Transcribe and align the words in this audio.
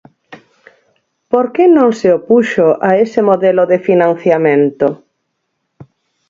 ¿Por 1.31 1.45
que 1.53 1.65
non 1.77 1.89
se 1.99 2.09
opuxo 2.19 2.67
a 2.89 2.91
ese 3.05 3.21
modelo 3.29 3.63
de 3.71 3.77
financiamento? 3.87 4.87